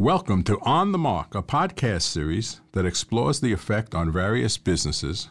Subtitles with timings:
[0.00, 5.28] Welcome to On the Mark, a podcast series that explores the effect on various businesses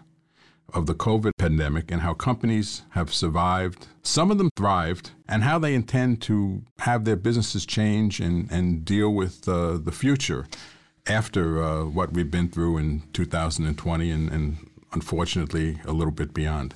[0.76, 5.58] of the COVID pandemic and how companies have survived, some of them thrived, and how
[5.58, 10.46] they intend to have their businesses change and, and deal with uh, the future
[11.08, 16.76] after uh, what we've been through in 2020 and, and unfortunately a little bit beyond.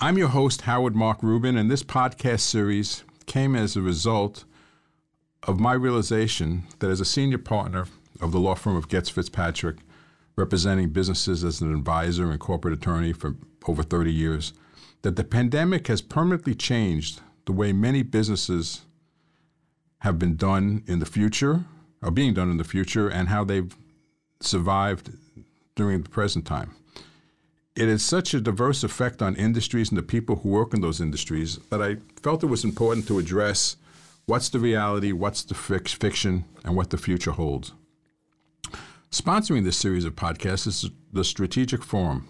[0.00, 4.46] I'm your host, Howard Mark Rubin, and this podcast series came as a result
[5.46, 7.86] of my realization that as a senior partner
[8.20, 9.76] of the law firm of Goetz Fitzpatrick,
[10.34, 14.52] representing businesses as an advisor and corporate attorney for over 30 years,
[15.02, 18.82] that the pandemic has permanently changed the way many businesses
[20.00, 21.64] have been done in the future,
[22.02, 23.74] are being done in the future, and how they've
[24.40, 25.12] survived
[25.74, 26.74] during the present time.
[27.76, 31.00] It has such a diverse effect on industries and the people who work in those
[31.00, 33.76] industries that I felt it was important to address
[34.26, 37.72] what's the reality, what's the fiction, and what the future holds.
[39.10, 42.28] Sponsoring this series of podcasts is the Strategic Forum,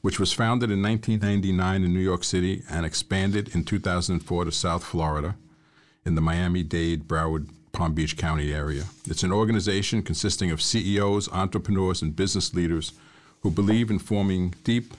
[0.00, 4.84] which was founded in 1999 in New York City and expanded in 2004 to South
[4.84, 5.36] Florida
[6.04, 8.84] in the Miami Dade, Broward, Palm Beach County area.
[9.06, 12.92] It's an organization consisting of CEOs, entrepreneurs, and business leaders
[13.42, 14.94] who believe in forming deep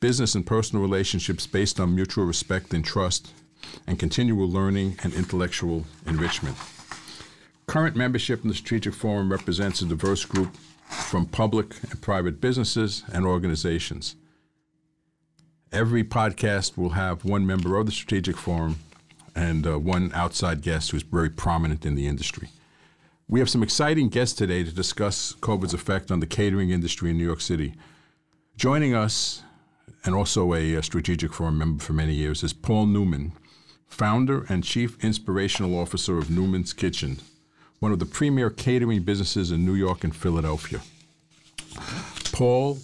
[0.00, 3.32] business and personal relationships based on mutual respect and trust
[3.86, 6.56] and continual learning and intellectual enrichment.
[7.66, 10.56] Current membership in the Strategic Forum represents a diverse group
[10.88, 14.16] from public and private businesses and organizations.
[15.70, 18.76] Every podcast will have one member of the Strategic Forum
[19.36, 22.48] and uh, one outside guest who's very prominent in the industry.
[23.28, 27.18] We have some exciting guests today to discuss COVID's effect on the catering industry in
[27.18, 27.74] New York City.
[28.56, 29.42] Joining us,
[30.04, 33.32] and also a, a Strategic Forum member for many years, is Paul Neuman,
[33.88, 37.18] founder and chief inspirational officer of Neuman's Kitchen,
[37.80, 40.80] one of the premier catering businesses in New York and Philadelphia.
[42.32, 42.78] Paul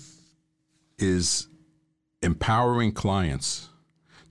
[0.98, 1.48] is
[2.22, 3.68] empowering clients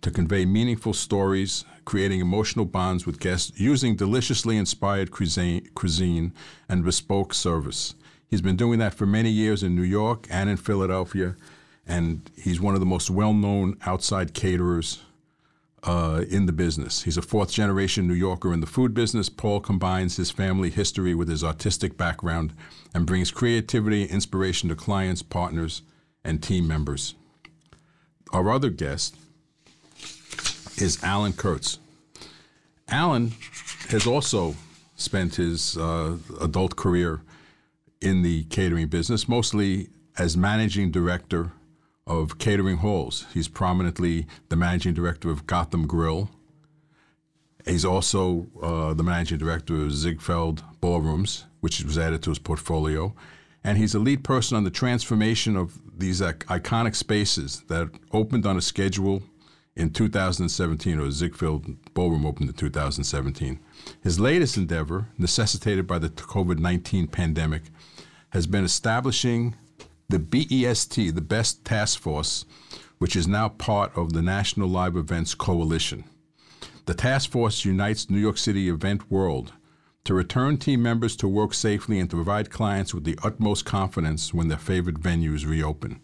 [0.02, 6.34] to convey meaningful stories, creating emotional bonds with guests using deliciously inspired cuisine, cuisine
[6.68, 7.96] and bespoke service.
[8.28, 11.36] He's been doing that for many years in New York and in Philadelphia,
[11.86, 15.04] and he's one of the most well known outside caterers
[15.84, 17.04] uh, in the business.
[17.04, 19.30] He's a fourth generation New Yorker in the food business.
[19.30, 22.54] Paul combines his family history with his artistic background
[22.94, 25.82] and brings creativity and inspiration to clients, partners,
[26.24, 27.16] and team members.
[28.32, 29.16] Our other guest
[30.78, 31.80] is Alan Kurtz.
[32.88, 33.34] Alan
[33.90, 34.56] has also
[34.96, 37.22] spent his uh, adult career
[38.02, 41.52] in the catering business, mostly as managing director
[42.06, 43.26] of catering halls.
[43.34, 46.30] He's prominently the managing director of Gotham Grill.
[47.66, 53.14] He's also uh, the managing director of Ziegfeld Ballrooms, which was added to his portfolio.
[53.64, 58.58] And he's a lead person on the transformation of these iconic spaces that opened on
[58.58, 59.24] a schedule
[59.76, 63.60] in 2017, or Ziegfeld Ballroom opened in 2017.
[64.04, 67.64] His latest endeavor, necessitated by the COVID 19 pandemic,
[68.32, 69.56] has been establishing
[70.10, 72.46] the BEST, the Best Task Force,
[72.98, 76.04] which is now part of the National Live Events Coalition.
[76.86, 79.54] The task force unites New York City event world
[80.04, 84.34] to return team members to work safely and to provide clients with the utmost confidence
[84.34, 86.02] when their favorite venues reopen.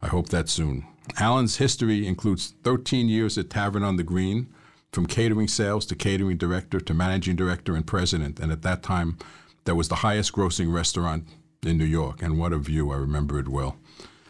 [0.00, 0.86] I hope that soon.
[1.18, 4.48] Alan's history includes 13 years at Tavern on the Green,
[4.92, 9.18] from catering sales to catering director to managing director and president, and at that time,
[9.64, 11.28] that was the highest grossing restaurant
[11.64, 12.90] in New York, and what a view.
[12.90, 13.76] I remember it well.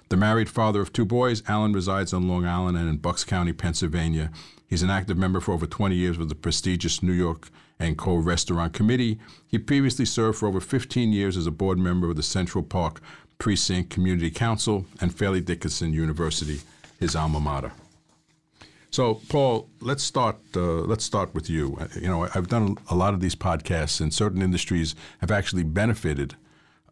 [0.08, 3.52] The married father of two boys, Alan resides on Long Island and in Bucks County,
[3.52, 4.30] Pennsylvania.
[4.66, 8.16] He's an active member for over 20 years with the prestigious New York and Co.
[8.16, 9.18] Restaurant Committee.
[9.46, 13.00] He previously served for over 15 years as a board member of the Central Park
[13.38, 16.60] Precinct Community Council and Fairleigh Dickinson University,
[16.98, 17.72] his alma mater.
[18.90, 20.36] So, Paul, let's start.
[20.56, 21.78] Uh, let's start with you.
[21.94, 26.34] You know, I've done a lot of these podcasts, and certain industries have actually benefited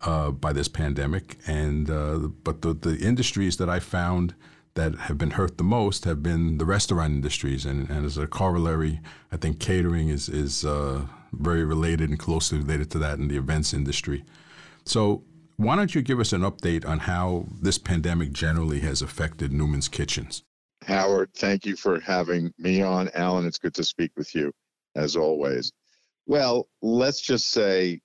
[0.02, 1.36] uh, by this pandemic.
[1.46, 4.34] And uh, but the, the industries that I found
[4.74, 8.26] that have been hurt the most have been the restaurant industries, and, and as a
[8.26, 9.00] corollary,
[9.32, 13.36] I think catering is is uh, very related and closely related to that in the
[13.36, 14.24] events industry.
[14.84, 15.24] So.
[15.58, 19.88] Why don't you give us an update on how this pandemic generally has affected Neuman's
[19.88, 20.42] Kitchens?
[20.84, 23.08] Howard, thank you for having me on.
[23.14, 24.52] Alan, it's good to speak with you
[24.94, 25.72] as always.
[26.26, 28.00] Well, let's just say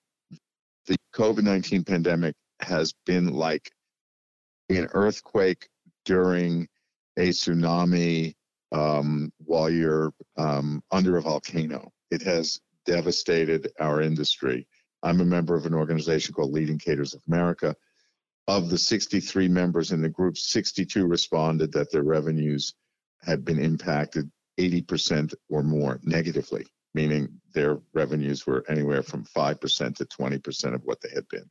[0.87, 3.71] the COVID 19 pandemic has been like
[4.69, 5.67] an earthquake
[6.05, 6.67] during
[7.17, 8.33] a tsunami
[8.71, 11.91] um, while you're um, under a volcano.
[12.09, 14.67] It has devastated our industry.
[15.03, 17.75] I'm a member of an organization called Leading Caterers of America.
[18.47, 22.73] Of the 63 members in the group, 62 responded that their revenues
[23.21, 24.29] had been impacted
[24.59, 31.01] 80% or more negatively, meaning their revenues were anywhere from 5% to 20% of what
[31.01, 31.49] they had been.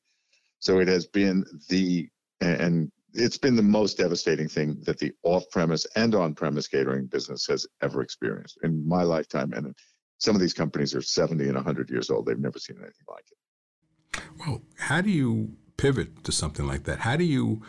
[0.59, 2.09] So it has been the,
[2.41, 7.67] and it's been the most devastating thing that the off-premise and on-premise catering business has
[7.83, 9.53] ever experienced in my lifetime.
[9.53, 9.75] And
[10.19, 12.27] some of these companies are 70 and 100 years old.
[12.27, 14.23] They've never seen anything like it.
[14.39, 17.01] Well, how do you pivot to something like that?
[17.01, 17.63] How do you?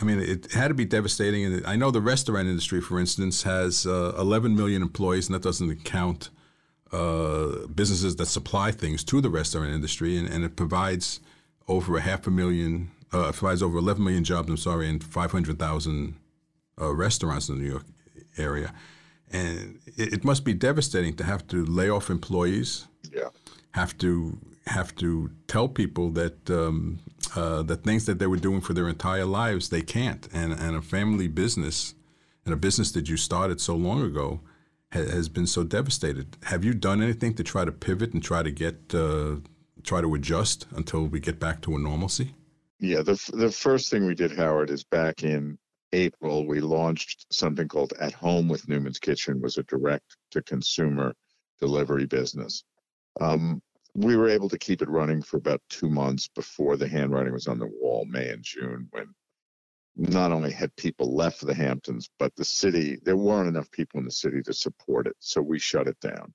[0.00, 1.44] I mean, it had to be devastating.
[1.44, 5.42] And I know the restaurant industry, for instance, has uh, 11 million employees, and that
[5.42, 6.30] doesn't count
[6.92, 11.20] uh, businesses that supply things to the restaurant industry, and, and it provides
[11.66, 16.14] over a half a million uh, provides over 11 million jobs, I'm sorry, and 500,000
[16.80, 17.84] uh, restaurants in the New York
[18.36, 18.72] area.
[19.30, 22.86] And it, it, must be devastating to have to lay off employees.
[23.12, 23.28] Yeah.
[23.72, 26.98] Have to have to tell people that um,
[27.36, 30.74] uh, that things that they were doing for their entire lives they can't, and and
[30.74, 31.94] a family business,
[32.44, 34.40] and a business that you started so long ago,
[34.92, 36.36] ha- has been so devastated.
[36.44, 39.36] Have you done anything to try to pivot and try to get uh,
[39.82, 42.34] try to adjust until we get back to a normalcy?
[42.80, 45.58] Yeah, the the first thing we did, Howard, is back in
[45.92, 51.14] April we launched something called At Home with Neuman's Kitchen, was a direct to consumer
[51.60, 52.64] delivery business.
[53.20, 53.60] Um,
[53.94, 57.48] we were able to keep it running for about two months before the handwriting was
[57.48, 59.06] on the wall, May and June, when
[59.98, 64.04] not only had people left the Hamptons, but the city, there weren't enough people in
[64.04, 65.16] the city to support it.
[65.18, 66.32] So we shut it down.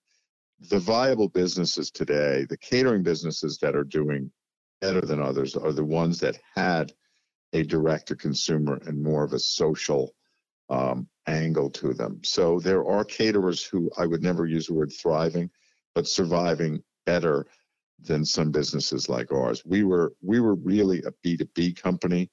[0.69, 4.31] The viable businesses today, the catering businesses that are doing
[4.81, 6.91] better than others are the ones that had
[7.53, 10.13] a direct to consumer and more of a social
[10.69, 12.19] um, angle to them.
[12.23, 15.49] So there are caterers who I would never use the word thriving,
[15.95, 17.45] but surviving better
[18.01, 19.63] than some businesses like ours.
[19.65, 22.29] We were we were really a B2B company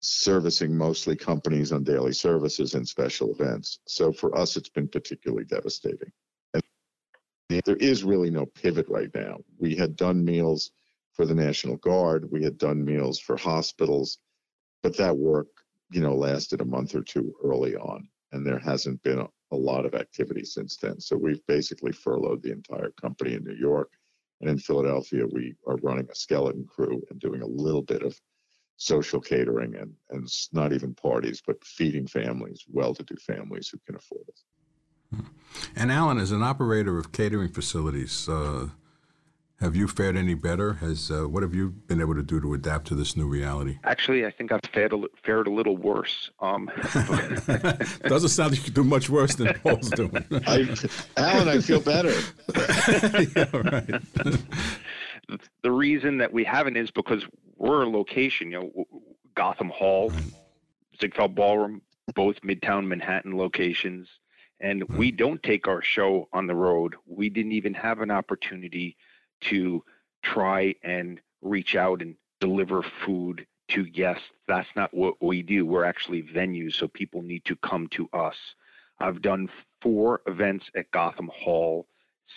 [0.00, 3.80] servicing mostly companies on daily services and special events.
[3.86, 6.10] So for us it's been particularly devastating.
[6.54, 6.62] And
[7.64, 9.38] there is really no pivot right now.
[9.58, 10.70] We had done meals
[11.12, 12.30] for the National Guard.
[12.30, 14.18] We had done meals for hospitals,
[14.82, 15.48] but that work,
[15.90, 19.56] you know, lasted a month or two early on, and there hasn't been a, a
[19.56, 21.00] lot of activity since then.
[21.00, 23.90] So we've basically furloughed the entire company in New York.
[24.40, 28.18] And in Philadelphia, we are running a skeleton crew and doing a little bit of
[28.80, 33.78] social catering and, and not even parties, but feeding families, well to do families who
[33.84, 35.20] can afford it.
[35.76, 38.68] And Alan, as an operator of catering facilities, uh,
[39.60, 40.74] have you fared any better?
[40.74, 43.78] Has uh, what have you been able to do to adapt to this new reality?
[43.84, 46.30] Actually, I think I've fared a, fared a little worse.
[46.40, 46.70] Um,
[48.04, 50.24] Doesn't sound like you could do much worse than Paul's doing.
[50.46, 50.74] I,
[51.18, 52.14] Alan, I feel better.
[53.36, 54.38] yeah, right.
[55.62, 57.24] the reason that we haven't is because
[57.56, 58.50] we're a location.
[58.50, 58.84] You know,
[59.34, 60.14] Gotham Hall,
[61.00, 61.82] Ziegfeld Ballroom,
[62.14, 64.08] both Midtown Manhattan locations,
[64.60, 66.96] and we don't take our show on the road.
[67.06, 68.96] We didn't even have an opportunity
[69.42, 69.84] to
[70.22, 74.24] try and reach out and deliver food to guests.
[74.48, 75.64] That's not what we do.
[75.64, 78.36] We're actually venues, so people need to come to us.
[78.98, 79.48] I've done
[79.80, 81.86] four events at Gotham Hall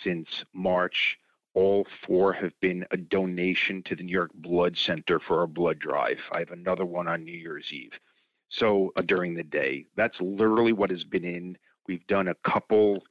[0.02, 1.18] since March.
[1.54, 5.78] All four have been a donation to the New York Blood Center for a blood
[5.78, 6.20] drive.
[6.32, 7.98] I have another one on New Year's Eve.
[8.48, 11.56] So uh, during the day, that's literally what has been in.
[11.86, 13.04] We've done a couple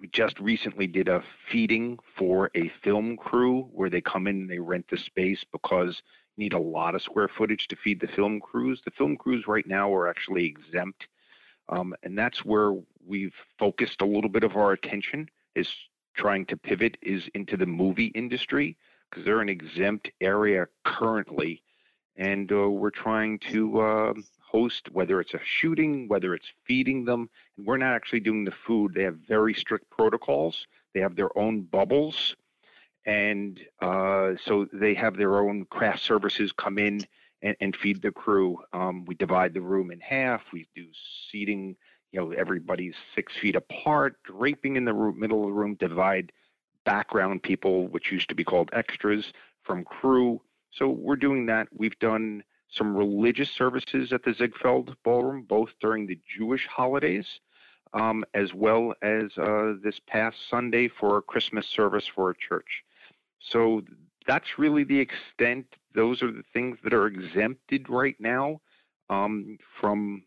[0.00, 4.50] we just recently did a feeding for a film crew where they come in and
[4.50, 6.02] they rent the space because
[6.36, 8.80] you need a lot of square footage to feed the film crews.
[8.84, 11.06] The film crews right now are actually exempt.
[11.68, 12.74] Um, and that's where
[13.06, 15.68] we've focused a little bit of our attention is
[16.14, 18.76] trying to pivot is into the movie industry
[19.08, 21.62] because they're an exempt area currently
[22.20, 24.12] and uh, we're trying to uh,
[24.42, 27.30] host, whether it's a shooting, whether it's feeding them.
[27.56, 28.92] And we're not actually doing the food.
[28.94, 30.66] They have very strict protocols.
[30.94, 32.36] They have their own bubbles.
[33.06, 37.06] And uh, so they have their own craft services come in
[37.40, 38.58] and, and feed the crew.
[38.74, 40.42] Um, we divide the room in half.
[40.52, 40.86] We do
[41.30, 41.76] seating,
[42.12, 46.32] you know, everybody's six feet apart, draping in the middle of the room, divide
[46.84, 50.40] background people, which used to be called extras, from crew.
[50.72, 51.68] So we're doing that.
[51.72, 57.26] We've done some religious services at the Ziegfeld Ballroom, both during the Jewish holidays,
[57.92, 62.84] um, as well as uh, this past Sunday for a Christmas service for a church.
[63.40, 63.82] So
[64.26, 65.66] that's really the extent.
[65.94, 68.60] Those are the things that are exempted right now
[69.08, 70.22] um, from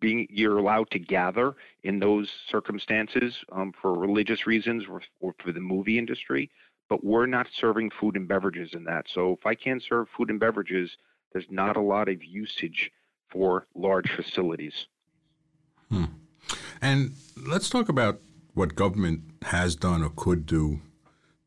[0.00, 5.52] being you're allowed to gather in those circumstances um, for religious reasons or, or, for
[5.52, 6.50] the movie industry.
[6.88, 9.06] but we're not serving food and beverages in that.
[9.08, 10.96] So if I can't serve food and beverages,
[11.32, 12.90] there's not a lot of usage
[13.28, 14.86] for large facilities.
[15.88, 16.04] Hmm.
[16.82, 18.20] And let's talk about
[18.54, 20.80] what government has done or could do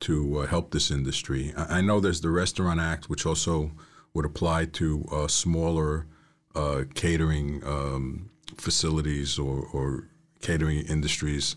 [0.02, 1.54] to uh, help this industry.
[1.56, 3.72] I, know there's the Restaurant Act, which also
[4.14, 6.08] would apply to uh, smaller
[6.56, 10.10] uh, catering um, facilities or, or,
[10.42, 11.56] catering industries.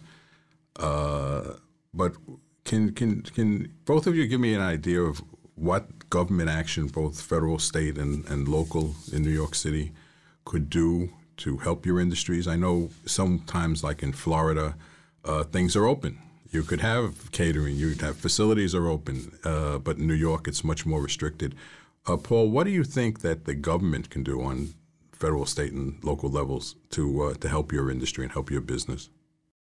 [0.76, 1.54] Uh,
[1.92, 2.12] but
[2.64, 5.20] can can can both of you give me an idea of
[5.56, 9.92] what government action, both federal, state, and, and local in New York City,
[10.44, 12.46] could do to help your industries?
[12.46, 14.76] I know sometimes, like in Florida,
[15.24, 16.18] uh, things are open.
[16.50, 20.62] You could have catering, you have facilities are open, uh, but in New York, it's
[20.62, 21.54] much more restricted.
[22.06, 24.74] Uh, Paul, what do you think that the government can do on
[25.18, 29.10] federal, state, and local levels to uh, to help your industry and help your business?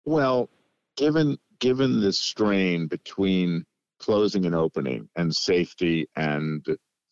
[0.05, 0.50] Well,
[0.98, 3.65] given given the strain between
[4.00, 6.65] closing and opening and safety and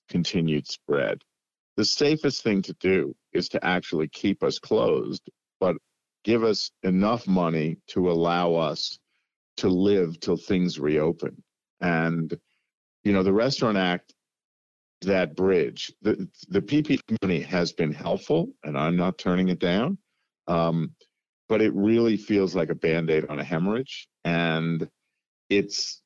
[0.09, 1.21] continued spread,
[1.77, 5.29] the safest thing to do is to actually keep us closed,
[5.59, 5.77] but
[6.23, 8.99] give us enough money to allow us
[9.57, 11.41] to live till things reopen.
[11.79, 12.37] And,
[13.03, 14.13] you know, the Restaurant Act,
[15.01, 19.97] that bridge, the, the PP money has been helpful, and I'm not turning it down.
[20.47, 20.91] Um,
[21.49, 24.07] but it really feels like a band aid on a hemorrhage.
[24.23, 24.87] And
[25.49, 26.01] it's,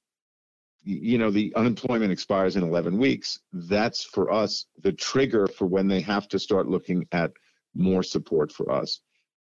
[0.84, 3.40] you know, the unemployment expires in 11 weeks.
[3.52, 7.32] That's for us the trigger for when they have to start looking at
[7.76, 9.02] more support for us.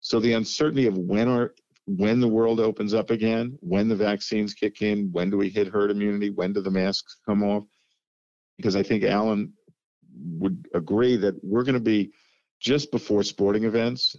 [0.01, 1.53] So the uncertainty of when our
[1.87, 5.67] when the world opens up again, when the vaccines kick in, when do we hit
[5.67, 7.63] herd immunity, when do the masks come off?
[8.57, 9.53] Because I think Alan
[10.17, 12.11] would agree that we're going to be
[12.59, 14.15] just before sporting events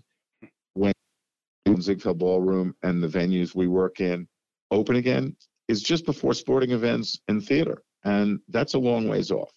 [0.75, 0.93] when
[1.81, 4.29] Ziegfeld Ballroom and the venues we work in
[4.71, 5.37] open again
[5.69, 7.83] is just before sporting events and theater.
[8.05, 9.51] And that's a long ways off.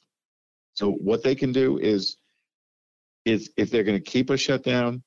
[0.74, 2.17] So what they can do is
[3.25, 5.03] is if they're going to keep us shut down,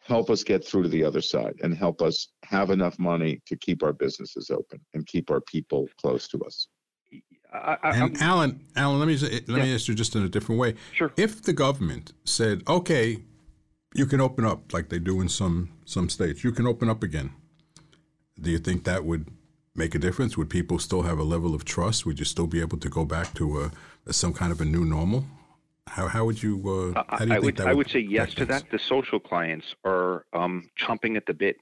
[0.00, 3.56] help us get through to the other side and help us have enough money to
[3.56, 6.68] keep our businesses open and keep our people close to us.
[7.52, 9.56] I, I, and Alan, Alan, let me let yeah.
[9.56, 10.74] me ask you just in a different way.
[10.92, 11.12] Sure.
[11.16, 13.22] If the government said, "Okay,
[13.94, 17.02] you can open up like they do in some some states, you can open up
[17.02, 17.30] again,"
[18.40, 19.26] do you think that would
[19.74, 20.36] make a difference?
[20.36, 22.06] Would people still have a level of trust?
[22.06, 23.70] Would you still be able to go back to a,
[24.06, 25.24] a some kind of a new normal?
[25.86, 26.92] How, how would you?
[26.96, 28.70] Uh, how do you I think would, that would I would say yes to that.
[28.70, 31.56] The social clients are um, chomping at the bit.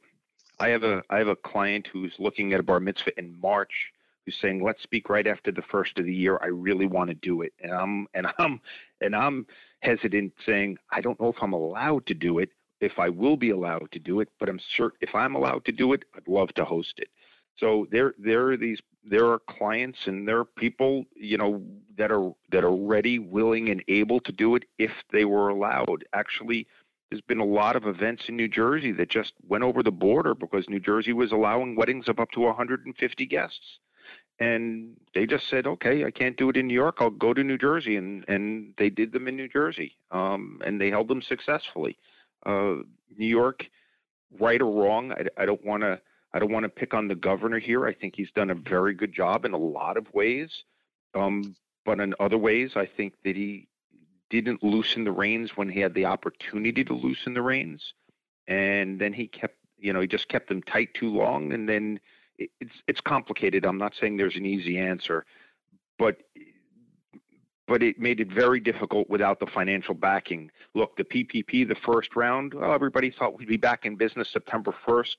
[0.58, 3.92] I have a I have a client who's looking at a bar mitzvah in March
[4.24, 6.38] who's saying, "Let's speak right after the first of the year.
[6.42, 8.60] I really want to do it." And I'm and I'm
[9.00, 9.46] and I'm
[9.80, 12.50] hesitant, saying, "I don't know if I'm allowed to do it.
[12.80, 15.72] If I will be allowed to do it, but I'm certain if I'm allowed to
[15.72, 17.08] do it, I'd love to host it."
[17.56, 21.62] So there there are these there are clients and there are people you know
[21.96, 26.04] that are that are ready, willing, and able to do it if they were allowed.
[26.12, 26.66] Actually,
[27.10, 30.34] there's been a lot of events in New Jersey that just went over the border
[30.34, 33.78] because New Jersey was allowing weddings of up to 150 guests.
[34.40, 36.96] And they just said, okay, I can't do it in New York.
[36.98, 37.96] I'll go to New Jersey.
[37.96, 39.96] And, and they did them in New Jersey.
[40.10, 41.96] Um, and they held them successfully.
[42.44, 42.76] Uh,
[43.16, 43.64] New York,
[44.38, 46.00] right or wrong, I, I don't want to
[46.34, 47.86] I don't want to pick on the governor here.
[47.86, 50.50] I think he's done a very good job in a lot of ways.
[51.14, 53.68] Um, but in other ways, I think that he
[54.30, 57.94] didn't loosen the reins when he had the opportunity to loosen the reins.
[58.48, 61.52] And then he kept, you know, he just kept them tight too long.
[61.52, 62.00] And then
[62.38, 63.64] it's it's complicated.
[63.64, 65.24] I'm not saying there's an easy answer,
[65.98, 66.16] but
[67.66, 70.50] but it made it very difficult without the financial backing.
[70.74, 74.74] Look, the PPP, the first round, well, everybody thought we'd be back in business September
[74.86, 75.16] 1st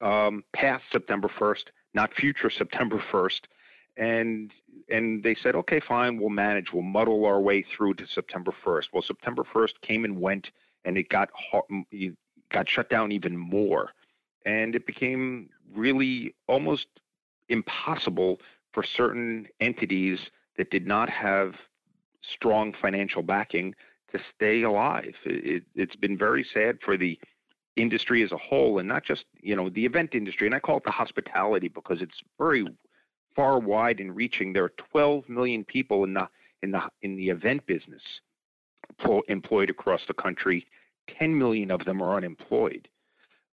[0.00, 1.64] um, past September 1st,
[1.94, 3.40] not future September 1st.
[3.96, 4.52] And
[4.88, 6.72] and they said, okay, fine, we'll manage.
[6.72, 8.86] We'll muddle our way through to September 1st.
[8.92, 10.50] Well, September 1st came and went,
[10.84, 11.30] and it got
[12.50, 13.90] got shut down even more,
[14.44, 16.86] and it became really almost
[17.48, 18.40] impossible
[18.72, 20.18] for certain entities
[20.56, 21.54] that did not have
[22.22, 23.74] strong financial backing
[24.12, 25.14] to stay alive.
[25.24, 27.18] It, has been very sad for the
[27.76, 30.76] industry as a whole and not just you know the event industry and i call
[30.76, 32.66] it the hospitality because it's very
[33.34, 34.52] far wide and reaching.
[34.52, 36.28] There are 12 million people in the
[36.62, 38.02] in the in the event business
[39.28, 40.66] employed across the country.
[41.18, 42.88] 10 million of them are unemployed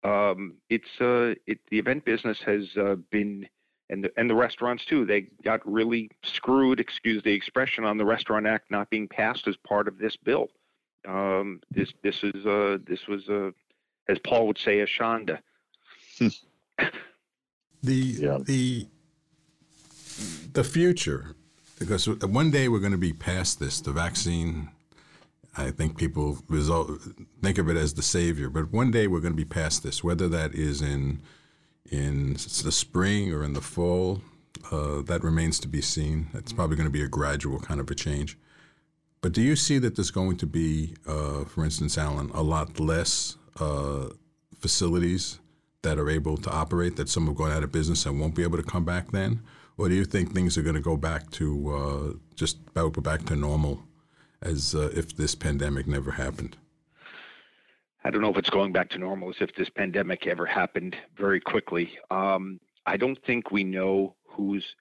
[0.03, 3.47] um, it's uh, it, the event business has uh, been
[3.89, 8.05] and the, and the restaurants too they got really screwed excuse the expression on the
[8.05, 10.47] restaurant act not being passed as part of this bill
[11.07, 13.53] um, this this is uh, this was a
[14.07, 15.39] as Paul would say, a shanda.
[16.19, 16.33] the
[17.83, 18.39] yeah.
[18.43, 18.87] the
[20.53, 21.35] the future,
[21.79, 23.81] because one day we're going to be past this.
[23.81, 24.69] The vaccine,
[25.55, 26.99] I think people result,
[27.41, 30.03] think of it as the savior, but one day we're going to be past this.
[30.03, 31.21] Whether that is in
[31.91, 34.21] in the spring or in the fall,
[34.71, 36.27] uh, that remains to be seen.
[36.33, 38.37] It's probably going to be a gradual kind of a change.
[39.21, 42.79] But do you see that there's going to be, uh, for instance, Alan, a lot
[42.79, 44.09] less uh,
[44.59, 45.39] facilities
[45.81, 48.43] that are able to operate, that some have gone out of business and won't be
[48.43, 49.41] able to come back then?
[49.77, 53.25] Or do you think things are going to go back to uh, just go back
[53.25, 53.83] to normal
[54.43, 56.57] as uh, if this pandemic never happened?
[58.03, 60.95] I don't know if it's going back to normal as if this pandemic ever happened
[61.17, 61.97] very quickly.
[62.11, 64.75] Um, I don't think we know who's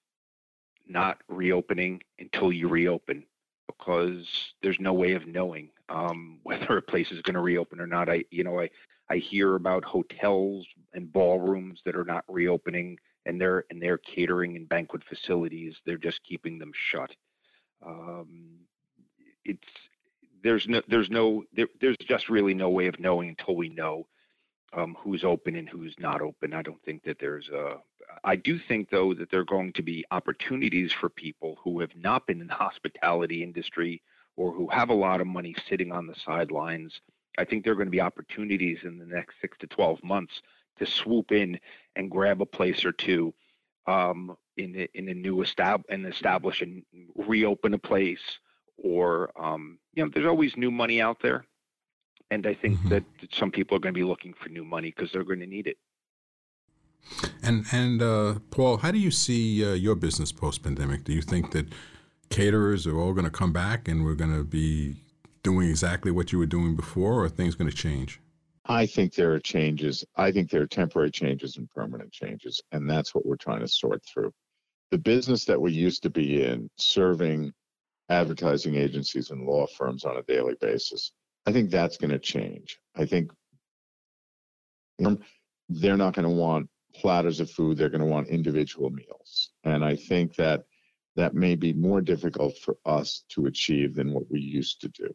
[0.88, 3.25] not reopening until you reopen
[3.69, 4.26] because
[4.62, 8.09] there's no way of knowing um, whether a place is going to reopen or not.
[8.09, 8.71] I, you know, I,
[9.09, 14.57] I hear about hotels and ballrooms that are not reopening and they're and they're catering
[14.57, 15.76] and banquet facilities.
[15.87, 17.11] They're just keeping them shut.
[17.87, 18.62] Um,
[19.44, 19.68] it's
[20.42, 24.06] there's no there's no there, there's just really no way of knowing until we know
[24.72, 26.54] um, who's open and who's not open.
[26.54, 27.76] I don't think that there's a.
[28.25, 31.94] I do think though that there are going to be opportunities for people who have
[31.96, 34.02] not been in the hospitality industry
[34.37, 37.00] or who have a lot of money sitting on the sidelines.
[37.38, 40.42] I think there are going to be opportunities in the next six to twelve months
[40.78, 41.58] to swoop in
[41.96, 43.34] and grab a place or two
[43.87, 46.82] um, in a, in a new estab- and establish and
[47.14, 48.38] reopen a place
[48.78, 51.44] or um, you know there's always new money out there
[52.30, 52.88] and i think mm-hmm.
[52.90, 55.46] that some people are going to be looking for new money because they're going to
[55.46, 55.76] need it
[57.42, 61.50] and and uh, paul how do you see uh, your business post-pandemic do you think
[61.52, 61.66] that
[62.30, 64.96] caterers are all going to come back and we're going to be
[65.42, 68.20] doing exactly what you were doing before or are things going to change
[68.66, 70.04] I think there are changes.
[70.16, 73.68] I think there are temporary changes and permanent changes, and that's what we're trying to
[73.68, 74.32] sort through.
[74.90, 77.52] The business that we used to be in, serving
[78.09, 81.12] advertising agencies and law firms on a daily basis.
[81.47, 82.79] I think that's going to change.
[82.96, 83.31] I think
[85.68, 89.50] they're not going to want platters of food, they're going to want individual meals.
[89.64, 90.64] And I think that
[91.16, 95.14] that may be more difficult for us to achieve than what we used to do.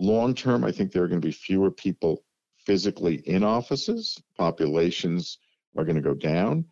[0.00, 2.24] Long term, I think there are going to be fewer people
[2.66, 5.38] physically in offices, populations
[5.76, 6.64] are going to go down.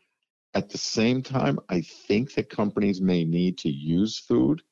[0.55, 4.63] At the same time, I think that companies may need to use food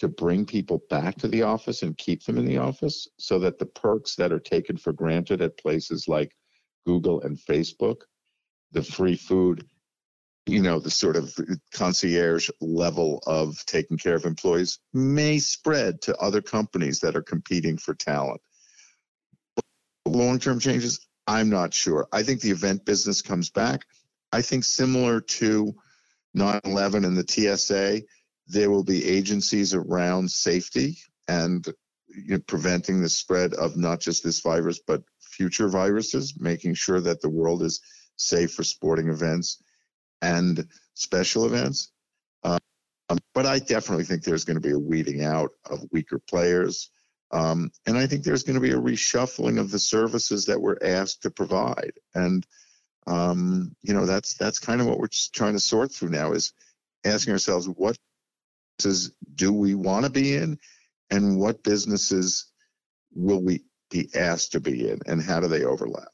[0.00, 3.58] to bring people back to the office and keep them in the office so that
[3.58, 6.34] the perks that are taken for granted at places like
[6.86, 8.02] Google and Facebook,
[8.72, 9.66] the free food,
[10.46, 11.34] you know, the sort of
[11.74, 17.76] concierge level of taking care of employees may spread to other companies that are competing
[17.76, 18.40] for talent.
[20.06, 22.08] Long term changes, I'm not sure.
[22.10, 23.84] I think the event business comes back.
[24.32, 25.74] I think similar to
[26.32, 28.02] 9 11 and the TSA,
[28.50, 31.66] there will be agencies around safety and
[32.08, 37.00] you know, preventing the spread of not just this virus, but future viruses, making sure
[37.00, 37.80] that the world is
[38.16, 39.62] safe for sporting events
[40.20, 41.92] and special events.
[43.10, 46.90] Um, but I definitely think there's going to be a weeding out of weaker players.
[47.32, 50.78] Um, and I think there's going to be a reshuffling of the services that we're
[50.80, 51.92] asked to provide.
[52.14, 52.46] And,
[53.08, 56.52] um, you know, that's that's kind of what we're trying to sort through now is
[57.04, 57.96] asking ourselves what
[58.80, 60.58] businesses do we want to be in?
[61.10, 62.46] And what businesses
[63.14, 65.00] will we be asked to be in?
[65.06, 66.08] And how do they overlap?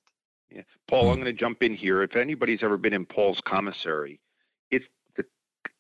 [0.51, 0.63] Yeah.
[0.89, 1.23] Paul i'm hmm.
[1.25, 2.03] going to jump in here.
[2.03, 4.21] If anybody's ever been in paul's commissary
[4.71, 5.25] it's the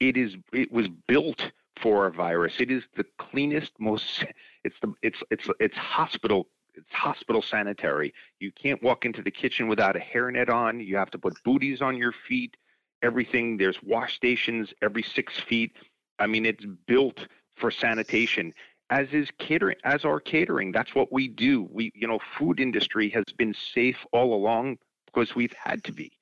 [0.01, 2.55] it is it was built for a virus.
[2.59, 4.25] It is the cleanest most
[4.65, 8.13] it's the it's it's it's hospital it's hospital sanitary.
[8.39, 10.81] You can't walk into the kitchen without a hairnet on.
[10.81, 12.57] You have to put booties on your feet.
[13.03, 15.73] Everything there's wash stations every six feet
[16.19, 17.27] I mean, it's built
[17.57, 18.55] for sanitation,
[18.91, 20.73] as is catering, as our catering.
[20.73, 21.69] That's what we do.
[21.71, 26.13] We, you know, food industry has been safe all along because we've had to be.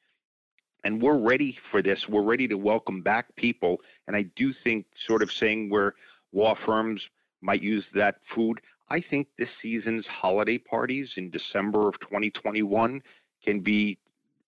[0.85, 2.09] And we're ready for this.
[2.09, 3.81] We're ready to welcome back people.
[4.07, 5.95] And I do think, sort of saying where
[6.33, 7.09] law firms
[7.41, 13.03] might use that food, I think this season's holiday parties in December of 2021
[13.43, 13.99] can be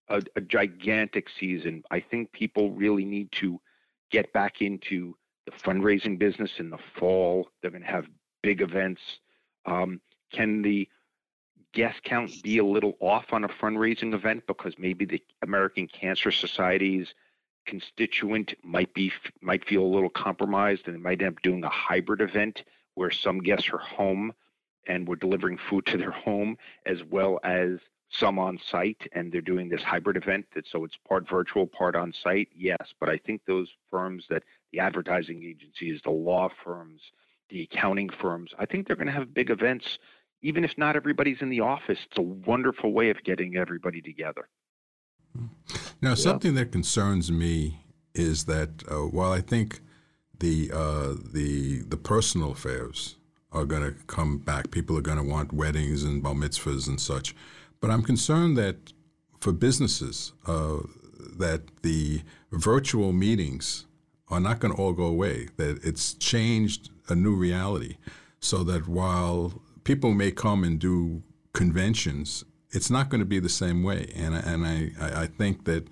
[0.09, 1.83] a, a gigantic season.
[1.91, 3.61] I think people really need to
[4.11, 7.49] get back into the fundraising business in the fall.
[7.63, 8.07] They're going to have
[8.43, 9.01] big events.
[9.65, 10.01] Um,
[10.33, 10.89] can the
[11.73, 16.31] guest count be a little off on a fundraising event because maybe the American Cancer
[16.31, 17.15] Society's
[17.67, 21.69] constituent might be might feel a little compromised and they might end up doing a
[21.69, 22.63] hybrid event
[22.95, 24.33] where some guests are home
[24.87, 26.57] and we're delivering food to their home
[26.87, 27.79] as well as
[28.09, 31.97] some on site and they're doing this hybrid event that so it's part virtual part
[31.97, 37.01] on site yes but i think those firms that the advertising agencies, the law firms,
[37.51, 38.51] the accounting firms.
[38.59, 39.99] I think they're going to have big events,
[40.43, 41.99] even if not everybody's in the office.
[42.11, 44.49] It's a wonderful way of getting everybody together.
[46.03, 46.15] Now, yeah.
[46.15, 47.81] something that concerns me
[48.15, 49.81] is that uh, while I think
[50.39, 53.17] the uh, the the personal affairs
[53.53, 57.01] are going to come back, people are going to want weddings and bar mitzvahs and
[57.01, 57.35] such,
[57.81, 58.93] but I'm concerned that
[59.41, 60.79] for businesses uh,
[61.39, 63.87] that the virtual meetings
[64.29, 65.49] are not going to all go away.
[65.57, 67.97] That it's changed a new reality,
[68.41, 73.49] so that while people may come and do conventions, it's not going to be the
[73.49, 74.11] same way.
[74.15, 75.89] And and I I think that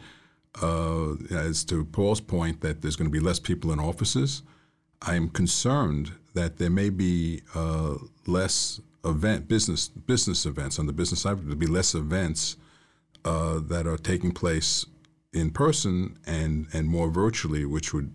[0.62, 4.42] uh, as to Paul's point that there's going to be less people in offices,
[5.02, 7.94] I'm concerned that there may be uh,
[8.26, 11.38] less event business business events on the business side.
[11.38, 12.56] There'll be less events
[13.24, 14.86] uh, that are taking place
[15.32, 18.12] in person and and more virtually, which would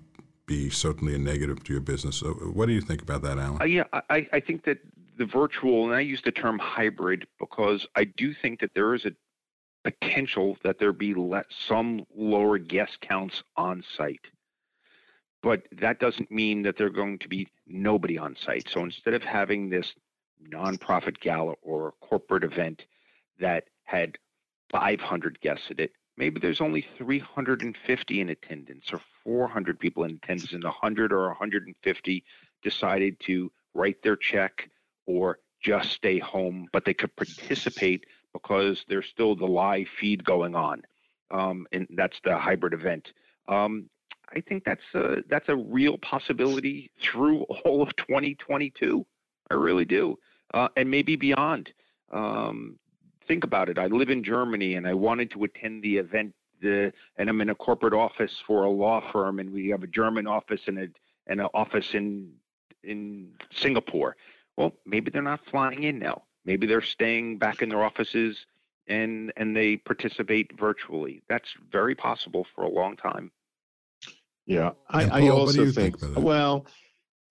[0.50, 2.18] be certainly a negative to your business.
[2.18, 3.62] So what do you think about that, Alan?
[3.62, 4.80] Uh, yeah, I, I think that
[5.18, 9.06] the virtual, and I use the term hybrid because I do think that there is
[9.06, 9.12] a
[9.84, 14.26] potential that there be let, some lower guest counts on site.
[15.44, 18.68] But that doesn't mean that there's going to be nobody on site.
[18.72, 19.94] So instead of having this
[20.52, 22.86] nonprofit gala or corporate event
[23.40, 24.18] that had
[24.72, 30.52] 500 guests at it, maybe there's only 350 in attendance or 400 people in attendance,
[30.52, 32.24] and 100 or 150
[32.62, 34.70] decided to write their check
[35.08, 40.56] or just stay home, but they could participate because there's still the live feed going
[40.56, 40.84] on,
[41.32, 43.14] um, and that's the hybrid event.
[43.48, 43.90] Um,
[44.36, 49.06] I think that's a, that's a real possibility through all of 2022.
[49.50, 50.20] I really do,
[50.54, 51.72] uh, and maybe beyond.
[52.12, 52.78] Um,
[53.30, 53.78] think about it.
[53.78, 56.34] I live in Germany, and I wanted to attend the event.
[56.62, 59.88] The, and I'm in a corporate office for a law firm, and we have a
[59.88, 60.88] German office and a
[61.28, 62.34] and an office in
[62.84, 64.18] in Singapore.
[64.58, 66.24] Well, maybe they're not flying in now.
[66.44, 68.46] Maybe they're staying back in their offices
[68.90, 71.22] and and they participate virtually.
[71.30, 73.32] That's very possible for a long time.
[74.46, 76.66] Yeah, I, Paul, I also think, think well,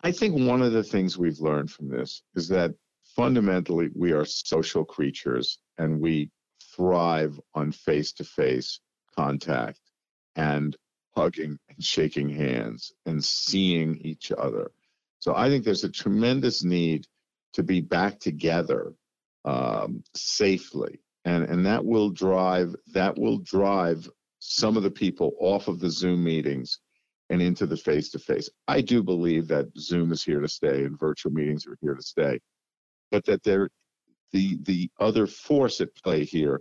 [0.03, 2.75] I think one of the things we've learned from this is that
[3.19, 6.31] fundamentally we are social creatures and we
[6.77, 8.79] thrive on face-to-face
[9.17, 9.81] contact
[10.37, 10.77] and
[11.17, 14.71] hugging and shaking hands and seeing each other.
[15.19, 17.09] So I think there's a tremendous need
[17.55, 18.93] to be back together
[19.45, 25.67] um, safely, and and that will drive that will drive some of the people off
[25.67, 26.79] of the Zoom meetings
[27.31, 28.49] and into the face to face.
[28.69, 32.03] I do believe that Zoom is here to stay and virtual meetings are here to
[32.03, 32.39] stay,
[33.11, 33.69] but that there
[34.33, 36.61] the the other force at play here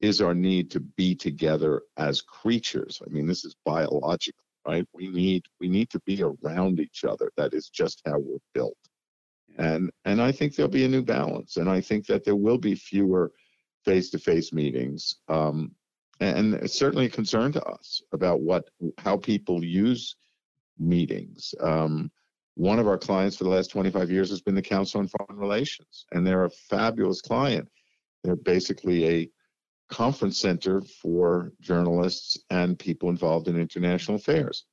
[0.00, 3.00] is our need to be together as creatures.
[3.06, 4.86] I mean, this is biological, right?
[4.92, 7.30] We need we need to be around each other.
[7.36, 8.76] That is just how we're built
[9.58, 12.58] and and I think there'll be a new balance, and I think that there will
[12.58, 13.32] be fewer
[13.84, 15.72] face-to-face meetings, um,
[16.20, 18.68] and it's certainly a concern to us about what
[18.98, 20.16] how people use
[20.78, 21.54] meetings.
[21.60, 22.10] Um,
[22.54, 25.38] one of our clients for the last 25 years has been the Council on Foreign
[25.38, 27.68] Relations, and they're a fabulous client.
[28.22, 29.30] They're basically a
[29.90, 34.64] conference center for journalists and people involved in international affairs.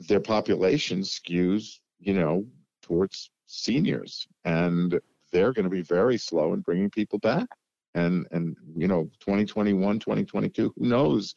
[0.00, 2.46] Their population skews, you know,
[2.82, 7.48] towards seniors, and they're going to be very slow in bringing people back.
[7.94, 11.34] And and you know, 2021, 2022, who knows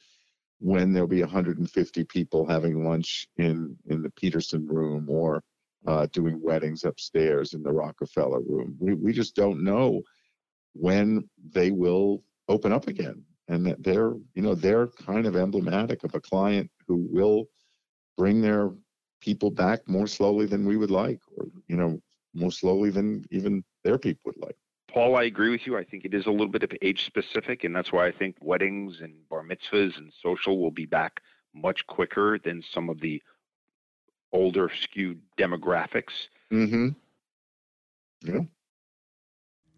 [0.59, 5.41] when there'll be 150 people having lunch in in the Peterson room or
[5.87, 8.75] uh, doing weddings upstairs in the Rockefeller room.
[8.79, 10.01] We we just don't know
[10.73, 13.23] when they will open up again.
[13.47, 17.47] And that they're you know they're kind of emblematic of a client who will
[18.17, 18.71] bring their
[19.21, 21.99] people back more slowly than we would like, or you know,
[22.33, 24.57] more slowly than even their people would like.
[24.95, 25.77] Paul, I agree with you.
[25.77, 28.37] I think it is a little bit of age specific, and that's why I think
[28.39, 31.19] weddings and bar mitzvahs and social will be back
[31.53, 33.21] much quicker than some of the
[34.31, 36.29] older skewed demographics.
[36.49, 36.89] Mm-hmm.
[38.21, 38.39] Yeah.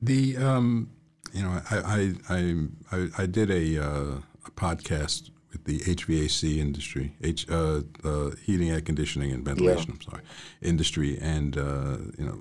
[0.03, 0.91] The um,
[1.33, 7.15] you know, I I I I, did a uh, a podcast with the HVAC industry,
[7.23, 9.87] H, uh, uh, heating, air conditioning, and ventilation.
[9.87, 9.95] Yeah.
[9.95, 10.23] I'm sorry,
[10.61, 12.37] industry, and uh, you know,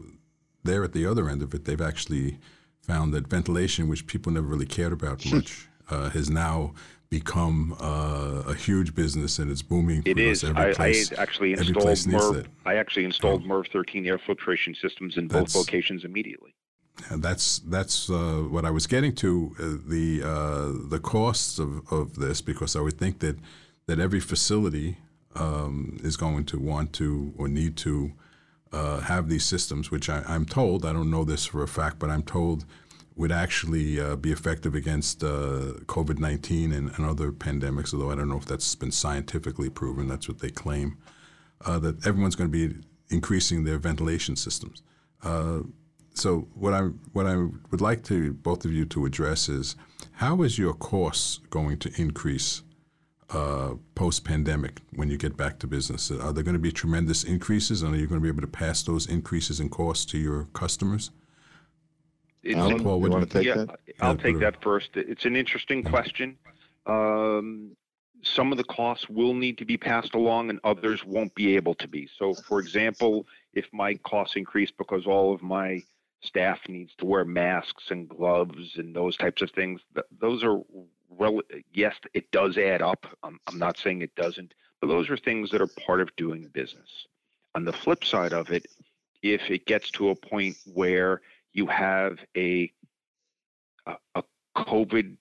[0.62, 1.64] they're at the other end of it.
[1.64, 2.38] They've actually
[2.87, 6.72] found that ventilation, which people never really cared about much, uh, has now
[7.09, 10.03] become uh, a huge business and it's booming.
[10.05, 10.44] It is.
[10.44, 12.46] I, place, I, actually installed MERV.
[12.64, 13.44] I actually installed.
[13.44, 16.55] MERV 13 air filtration systems in both locations immediately.
[17.11, 22.16] That's that's uh, what I was getting to uh, the uh, the costs of, of
[22.16, 23.37] this because I would think that
[23.87, 24.96] that every facility
[25.35, 28.12] um, is going to want to or need to
[28.76, 31.98] uh, have these systems, which I, am told, I don't know this for a fact,
[31.98, 32.66] but I'm told
[33.14, 38.14] would actually uh, be effective against uh, COVID 19 and, and, other pandemics, although I
[38.14, 40.06] don't know if that's been scientifically proven.
[40.06, 40.98] That's what they claim.
[41.64, 42.76] Uh, that everyone's going to be
[43.08, 44.82] increasing their ventilation systems.
[45.22, 45.60] Uh,
[46.12, 46.82] so, what I,
[47.14, 47.36] what I
[47.70, 49.76] would like to both of you to address is
[50.12, 52.62] how is your course going to increase
[53.30, 56.10] uh, post pandemic when you get back to business?
[56.10, 58.46] Are there going to be tremendous increases, and are you going to be able to
[58.46, 61.10] pass those increases in costs to your customers?
[62.54, 63.78] Alan, Paul, you want to take yeah, that?
[64.00, 64.90] I'll take that first.
[64.94, 66.36] It's an interesting question.
[66.86, 67.76] Um,
[68.22, 71.74] some of the costs will need to be passed along, and others won't be able
[71.76, 72.08] to be.
[72.18, 75.82] So, for example, if my costs increase because all of my
[76.22, 79.80] staff needs to wear masks and gloves and those types of things,
[80.20, 80.60] those are
[81.11, 81.42] rel-
[81.73, 83.07] yes, it does add up.
[83.23, 86.49] I'm, I'm not saying it doesn't, but those are things that are part of doing
[86.53, 87.07] business.
[87.55, 88.66] On the flip side of it,
[89.23, 92.71] if it gets to a point where you have a
[93.87, 94.23] a, a
[94.57, 95.16] COVID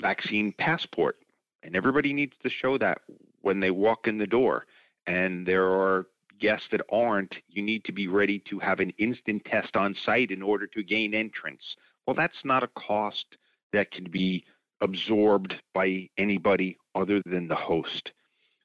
[0.00, 1.16] vaccine passport,
[1.62, 3.02] and everybody needs to show that
[3.40, 4.66] when they walk in the door,
[5.06, 6.06] and there are
[6.38, 10.30] guests that aren't, you need to be ready to have an instant test on site
[10.30, 11.76] in order to gain entrance.
[12.06, 13.26] Well, that's not a cost
[13.72, 14.44] that can be
[14.82, 18.12] absorbed by anybody other than the host.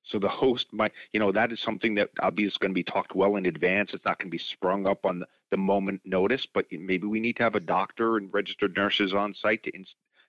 [0.03, 2.83] So the host might, you know, that is something that obviously is going to be
[2.83, 3.93] talked well in advance.
[3.93, 7.35] It's not going to be sprung up on the, moment notice, but maybe we need
[7.37, 9.71] to have a doctor and registered nurses on site to,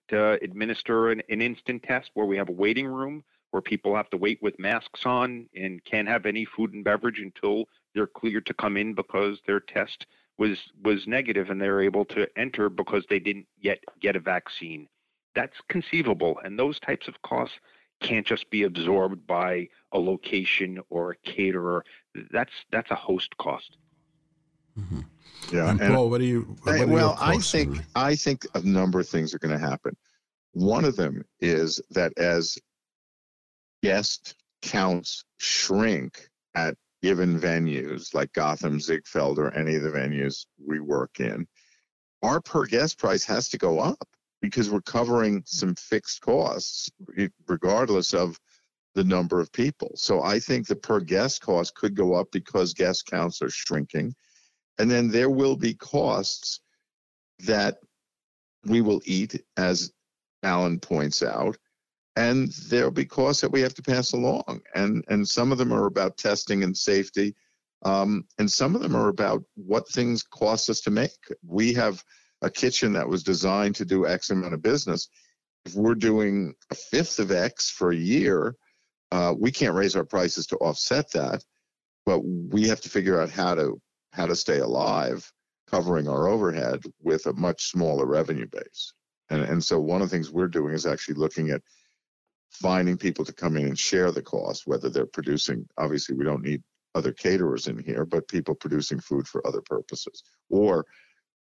[0.09, 4.11] to administer an, an instant test where we have a waiting room where people have
[4.11, 8.47] to wait with masks on and can't have any food and beverage until they're cleared
[8.47, 10.07] to come in because their test
[10.39, 14.89] was was negative and they're able to enter because they didn't yet get a vaccine
[15.35, 16.39] that's conceivable.
[16.45, 17.57] And those types of costs
[18.01, 21.85] can't just be absorbed by a location or a caterer.
[22.31, 23.77] That's that's a host cost.
[24.79, 25.01] Mm-hmm.
[25.53, 26.57] Yeah, and, and Paul, what do you?
[26.63, 29.97] What well, I think I think a number of things are going to happen.
[30.53, 32.59] One of them is that as
[33.83, 40.81] guest counts shrink at given venues like Gotham, Ziegfeld, or any of the venues we
[40.81, 41.47] work in,
[42.23, 44.09] our per guest price has to go up
[44.41, 46.91] because we're covering some fixed costs
[47.47, 48.39] regardless of
[48.95, 49.93] the number of people.
[49.95, 54.15] So I think the per guest cost could go up because guest counts are shrinking.
[54.79, 56.61] And then there will be costs
[57.41, 57.79] that
[58.65, 59.93] we will eat, as
[60.43, 61.57] Alan points out,
[62.17, 64.61] and there'll be costs that we have to pass along.
[64.75, 67.35] And and some of them are about testing and safety,
[67.83, 71.19] um, and some of them are about what things cost us to make.
[71.47, 72.03] We have
[72.43, 75.09] a kitchen that was designed to do X amount of business,
[75.65, 78.55] if we're doing a fifth of X for a year,
[79.11, 81.43] uh, we can't raise our prices to offset that.
[82.07, 83.81] But we have to figure out how to
[84.13, 85.31] how to stay alive,
[85.71, 88.95] covering our overhead with a much smaller revenue base.
[89.31, 91.63] And and so one of the things we're doing is actually looking at
[92.51, 95.67] finding people to come in and share the cost, whether they're producing.
[95.77, 96.63] Obviously, we don't need
[96.95, 100.87] other caterers in here, but people producing food for other purposes, or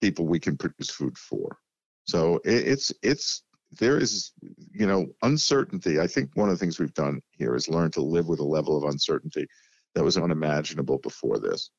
[0.03, 1.57] people we can produce food for.
[2.05, 3.43] So it, it's it's
[3.79, 4.33] there is
[4.71, 5.99] you know uncertainty.
[5.99, 8.51] I think one of the things we've done here is learn to live with a
[8.57, 9.47] level of uncertainty
[9.95, 11.69] that was unimaginable before this,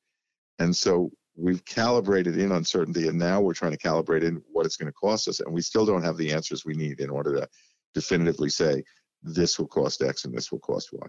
[0.59, 4.79] and so we've calibrated in uncertainty, and now we're trying to calibrate in what it's
[4.79, 7.35] going to cost us, and we still don't have the answers we need in order
[7.35, 7.49] to
[7.93, 8.83] definitively say
[9.23, 11.07] this will cost X and this will cost Y.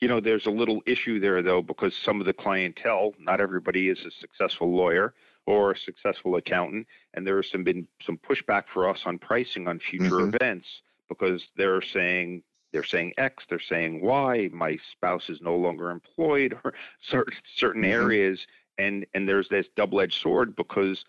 [0.00, 3.88] You know, there's a little issue there though, because some of the clientele, not everybody
[3.88, 5.14] is a successful lawyer
[5.46, 6.86] or a successful accountant.
[7.14, 10.34] And there has some been some pushback for us on pricing on future mm-hmm.
[10.34, 10.66] events
[11.08, 14.48] because they're saying they're saying X, they're saying Y.
[14.52, 17.92] My spouse is no longer employed, or certain certain mm-hmm.
[17.92, 18.46] areas,
[18.78, 21.04] and and there's this double-edged sword because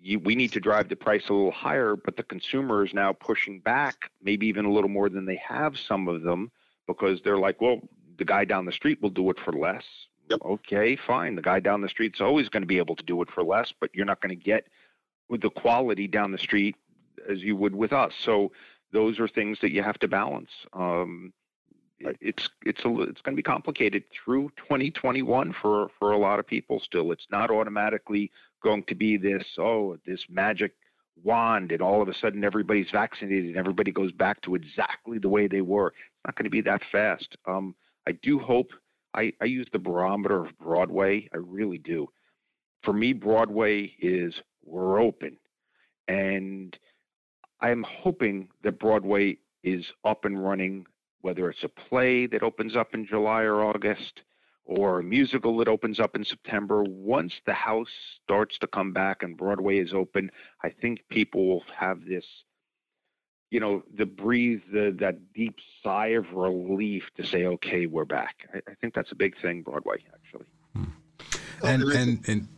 [0.00, 3.12] you, we need to drive the price a little higher, but the consumer is now
[3.12, 5.78] pushing back, maybe even a little more than they have.
[5.78, 6.50] Some of them
[6.86, 7.80] because they're like, well,
[8.18, 9.84] the guy down the street will do it for less.
[10.30, 10.40] Yep.
[10.44, 11.36] Okay, fine.
[11.36, 13.72] The guy down the street's always going to be able to do it for less,
[13.78, 14.66] but you're not going to get
[15.28, 16.76] with the quality down the street
[17.28, 18.12] as you would with us.
[18.18, 18.52] So
[18.92, 20.50] those are things that you have to balance.
[20.72, 21.32] Um,
[22.02, 22.16] right.
[22.20, 26.46] It's it's a, it's going to be complicated through 2021 for for a lot of
[26.46, 26.80] people.
[26.80, 28.30] Still, it's not automatically
[28.62, 30.72] going to be this oh this magic
[31.22, 35.28] wand and all of a sudden everybody's vaccinated and everybody goes back to exactly the
[35.28, 35.88] way they were.
[35.88, 37.36] It's not going to be that fast.
[37.46, 37.74] Um,
[38.06, 38.72] I do hope
[39.14, 41.28] I, I use the barometer of Broadway.
[41.32, 42.08] I really do.
[42.82, 45.36] For me, Broadway is we're open.
[46.08, 46.76] And
[47.60, 50.86] I'm hoping that Broadway is up and running
[51.22, 54.20] whether it's a play that opens up in July or August
[54.66, 57.88] or a musical that opens up in September, once the house
[58.22, 60.30] starts to come back and Broadway is open,
[60.62, 62.24] I think people will have this,
[63.54, 68.34] you know, the breathe the, that deep sigh of relief to say, okay, we're back.
[68.52, 70.46] I, I think that's a big thing, Broadway, actually.
[70.74, 70.84] Hmm.
[71.62, 72.48] And, and, and,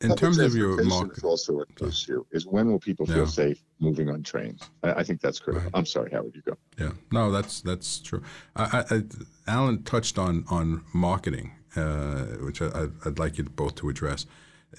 [0.00, 3.26] in terms of your market, is also an issue is when will people feel yeah.
[3.26, 4.70] safe moving on trains?
[4.82, 5.66] I, I think that's critical.
[5.66, 5.78] Right.
[5.78, 6.56] I'm sorry, Howard, you go.
[6.78, 8.22] Yeah, no, that's that's true.
[8.56, 9.02] I, I,
[9.46, 14.24] Alan touched on on marketing, uh, which I, would like you both to address.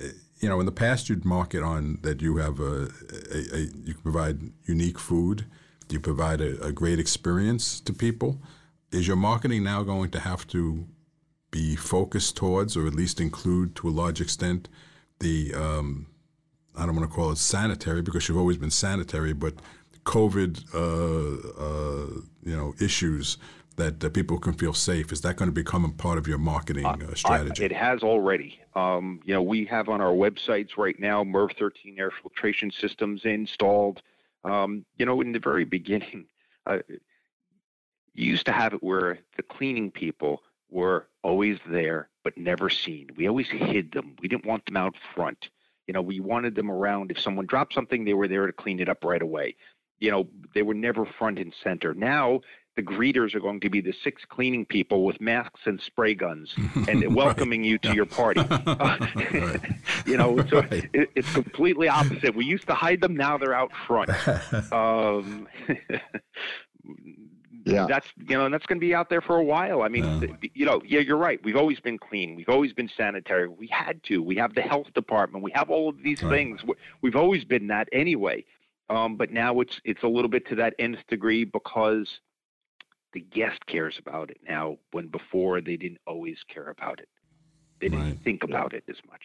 [0.01, 0.05] Uh,
[0.39, 2.89] you know, in the past, you'd market on that you have a,
[3.31, 5.45] a, a you provide unique food,
[5.89, 8.41] you provide a, a great experience to people.
[8.91, 10.87] Is your marketing now going to have to
[11.51, 14.69] be focused towards, or at least include to a large extent,
[15.19, 16.07] the um,
[16.75, 19.55] I don't want to call it sanitary because you've always been sanitary, but
[20.03, 23.37] COVID, uh, uh, you know, issues
[23.75, 25.11] that uh, people can feel safe.
[25.11, 27.65] Is that going to become a part of your marketing uh, uh, strategy?
[27.65, 28.59] it has already.
[28.75, 33.25] Um, you know, we have on our websites right now MERV 13 air filtration systems
[33.25, 34.01] installed.
[34.43, 36.25] Um, you know, in the very beginning,
[36.65, 36.79] uh,
[38.13, 43.09] you used to have it where the cleaning people were always there but never seen.
[43.15, 44.15] We always hid them.
[44.21, 45.47] We didn't want them out front.
[45.87, 47.09] You know, we wanted them around.
[47.11, 49.55] If someone dropped something, they were there to clean it up right away.
[49.99, 51.93] You know, they were never front and center.
[51.93, 52.41] Now
[52.77, 56.55] the greeters are going to be the six cleaning people with masks and spray guns
[56.87, 57.93] and welcoming you to yeah.
[57.95, 58.39] your party.
[60.05, 60.87] you know, so right.
[60.93, 62.35] it, it's completely opposite.
[62.35, 63.17] We used to hide them.
[63.17, 64.11] Now they're out front.
[64.71, 65.47] Um,
[67.65, 67.87] yeah.
[67.87, 69.81] that's you know, and that's going to be out there for a while.
[69.81, 70.49] I mean, yeah.
[70.53, 71.43] you know, yeah, you're right.
[71.43, 72.35] We've always been clean.
[72.35, 73.47] We've always been sanitary.
[73.47, 74.21] We had to.
[74.21, 75.43] We have the health department.
[75.43, 76.31] We have all of these right.
[76.31, 76.61] things.
[77.01, 78.45] We've always been that anyway.
[78.89, 82.07] Um, but now it's it's a little bit to that nth degree because
[83.13, 87.09] the guest cares about it now when before they didn't always care about it.
[87.79, 88.19] They didn't right.
[88.23, 88.79] think about yeah.
[88.79, 89.21] it as much.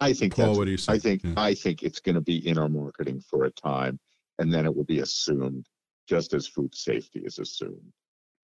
[0.00, 0.94] I think Paul, what do you say?
[0.94, 1.34] I think yeah.
[1.36, 3.98] I think it's going to be in our marketing for a time,
[4.38, 5.66] and then it will be assumed
[6.08, 7.92] just as food safety is assumed,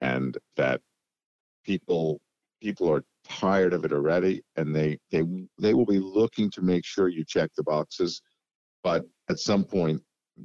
[0.00, 0.80] and that
[1.64, 2.20] people
[2.60, 5.22] people are tired of it already, and they they
[5.58, 8.20] they will be looking to make sure you check the boxes,
[8.82, 10.02] but at some point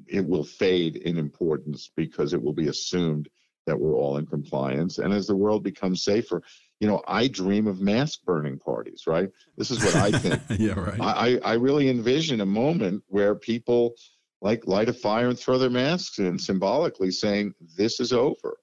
[0.07, 3.27] it will fade in importance because it will be assumed
[3.65, 4.97] that we're all in compliance.
[4.97, 6.41] And as the world becomes safer,
[6.79, 9.29] you know, I dream of mask burning parties, right?
[9.57, 10.41] This is what I think.
[10.59, 10.99] yeah, right.
[10.99, 13.93] I, I really envision a moment where people
[14.41, 18.57] like light a fire and throw their masks in, symbolically saying this is over.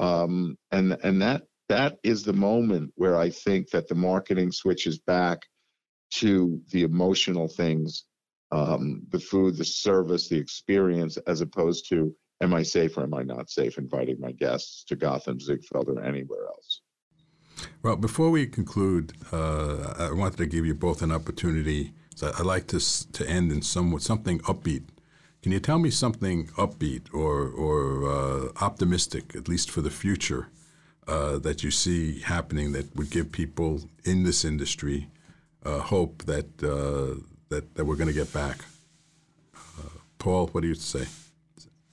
[0.00, 4.98] Um, and and that that is the moment where I think that the marketing switches
[4.98, 5.42] back
[6.12, 8.04] to the emotional things,
[8.50, 13.14] um, the food, the service, the experience, as opposed to am I safe or am
[13.14, 16.82] I not safe inviting my guests to Gotham, Ziegfeld, or anywhere else.
[17.82, 21.92] Well, before we conclude, uh, I wanted to give you both an opportunity.
[22.14, 22.80] So I'd like to
[23.12, 24.84] to end in some something upbeat
[25.42, 30.48] can you tell me something upbeat or, or uh, optimistic, at least for the future,
[31.08, 35.08] uh, that you see happening that would give people in this industry
[35.64, 38.58] uh, hope that, uh, that, that we're going to get back?
[39.56, 41.06] Uh, Paul, what do you say?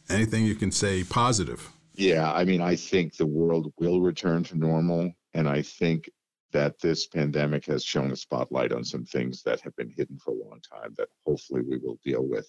[0.10, 1.70] Anything you can say positive?
[1.94, 5.12] Yeah, I mean, I think the world will return to normal.
[5.34, 6.10] And I think
[6.52, 10.32] that this pandemic has shown a spotlight on some things that have been hidden for
[10.32, 12.48] a long time that hopefully we will deal with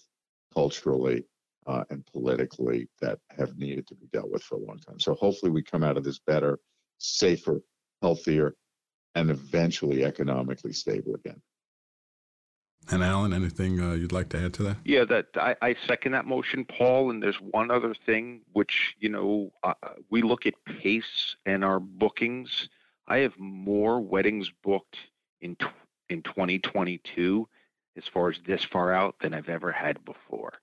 [0.53, 1.23] culturally
[1.67, 4.99] uh, and politically that have needed to be dealt with for a long time.
[4.99, 6.59] So hopefully we come out of this better,
[6.97, 7.61] safer,
[8.01, 8.55] healthier,
[9.13, 11.41] and eventually economically stable again.
[12.89, 14.77] And Alan, anything uh, you'd like to add to that?
[14.83, 17.09] Yeah, that I, I, second that motion, Paul.
[17.09, 19.73] And there's one other thing, which you know, uh,
[20.09, 22.69] we look at pace and our bookings.
[23.07, 24.97] I have more weddings booked
[25.41, 25.55] in
[26.09, 27.47] in 2022
[27.97, 30.53] as far as this far out than I've ever had before.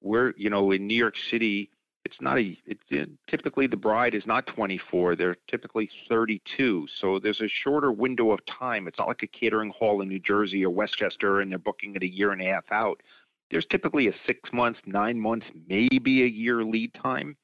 [0.00, 1.70] We're, you know, in New York City,
[2.04, 6.86] it's not a, it's uh, typically the bride is not 24, they're typically 32.
[6.98, 8.88] So there's a shorter window of time.
[8.88, 12.02] It's not like a catering hall in New Jersey or Westchester and they're booking it
[12.02, 13.02] a year and a half out.
[13.50, 17.36] There's typically a six months, nine months, maybe a year lead time.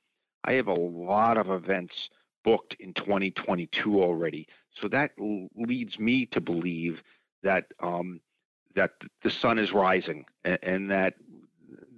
[0.45, 2.09] I have a lot of events
[2.45, 4.47] booked in 2022 already.
[4.81, 5.11] So that
[5.57, 7.03] leads me to believe
[7.43, 8.21] that um,
[8.75, 11.15] that the sun is rising and, and that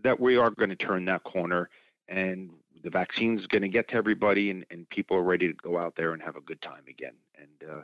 [0.03, 1.69] that we are going to turn that corner
[2.09, 2.51] and
[2.83, 5.79] the vaccine is going to get to everybody and, and people are ready to go
[5.79, 7.83] out there and have a good time again and uh,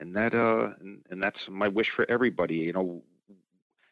[0.00, 3.02] and that uh and, and that's my wish for everybody you know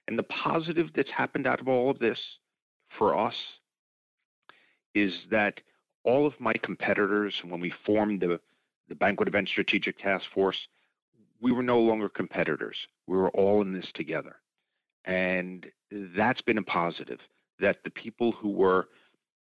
[0.07, 2.21] and the positive that's happened out of all of this
[2.99, 3.35] for us
[4.95, 5.61] is that
[6.05, 8.41] all of my competitors, when we formed the,
[8.89, 10.69] the Banquet Event Strategic Task Force,
[11.41, 12.77] we were no longer competitors.
[13.07, 14.37] We were all in this together.
[15.05, 17.21] And that's been a positive
[17.61, 18.89] that the people who were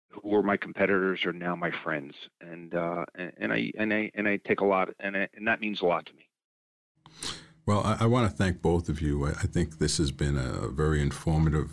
[0.10, 4.12] who were my competitors are now my friends and uh, and, and I and I
[4.16, 6.28] and I take a lot and I, and that means a lot to me.
[7.66, 9.26] Well, I, I want to thank both of you.
[9.26, 11.72] I, I, think this has been a very informative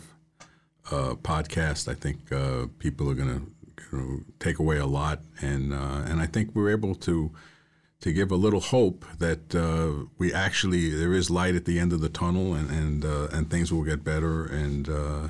[0.89, 1.87] uh, podcast.
[1.87, 3.53] I think uh, people are going
[3.91, 7.31] to take away a lot, and uh, and I think we're able to
[8.01, 11.93] to give a little hope that uh, we actually there is light at the end
[11.93, 15.27] of the tunnel, and and uh, and things will get better, and uh,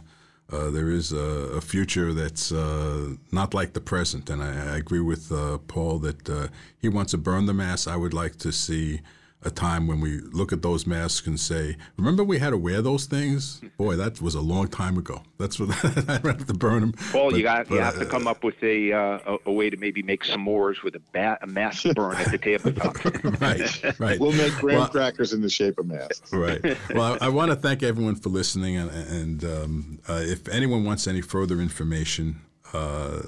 [0.53, 4.29] Uh, there is a, a, future that's uh, not like the present.
[4.29, 7.87] And I, I agree with uh, Paul that he wants to burn the mass.
[7.87, 9.01] I would like to see
[9.45, 12.81] a time when we look at those masks and say, "Remember we had to wear
[12.81, 13.61] those things?
[13.77, 15.23] Boy, that was a long time ago.
[15.37, 15.69] That's what
[16.09, 18.27] I have to burn them." Paul, but, you got but, you have uh, to come
[18.27, 21.47] up with a, uh, a, a way to maybe make s'mores with a, bat, a
[21.47, 23.03] mask burn at the tabletop.
[23.41, 24.19] right, right.
[24.19, 26.31] We'll make graham well, crackers in the shape of masks.
[26.31, 26.61] Right.
[26.93, 30.83] Well, I, I want to thank everyone for listening, and, and um, uh, if anyone
[30.83, 32.41] wants any further information.
[32.73, 33.21] Uh,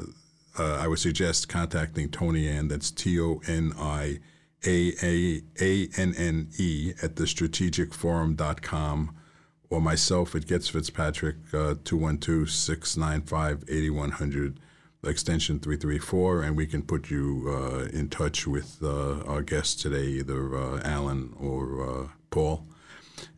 [0.58, 2.70] uh, I would suggest contacting Toni Anne.
[2.70, 4.20] That's T O N I
[4.66, 9.16] a A A N N E at the strategicforum.com
[9.70, 14.60] or myself at Goetz Fitzpatrick, uh, 212 695 8100,
[15.06, 20.06] extension 334, and we can put you uh, in touch with uh, our guests today,
[20.06, 22.66] either uh, Alan or uh, Paul.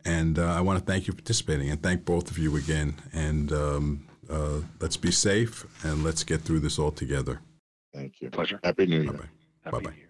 [0.05, 2.95] And uh, I want to thank you for participating and thank both of you again.
[3.13, 7.41] And um, uh, let's be safe and let's get through this all together.
[7.93, 8.29] Thank you.
[8.29, 8.59] Pleasure.
[8.63, 9.11] Happy New Year.
[9.11, 9.71] Bye bye.
[9.71, 9.79] Bye bye.
[9.79, 10.06] Take care.